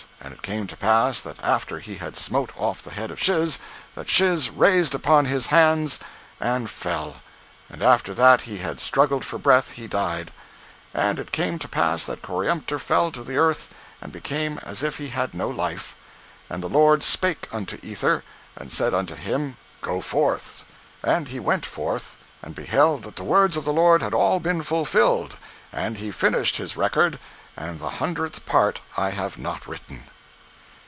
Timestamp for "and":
0.23-0.33, 6.39-6.69, 7.69-7.81, 10.93-11.17, 13.99-14.11, 16.49-16.61, 18.55-18.71, 21.03-21.27, 22.43-22.53, 25.73-25.97, 27.57-27.79